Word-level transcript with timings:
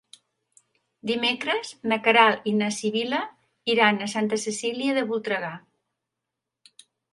Dimecres 1.11 1.69
na 1.91 1.99
Queralt 2.07 2.47
i 2.53 2.55
na 2.63 2.71
Sibil·la 2.79 3.21
iran 3.75 4.01
a 4.01 4.09
Santa 4.15 4.41
Cecília 4.47 4.99
de 5.01 5.07
Voltregà. 5.15 5.55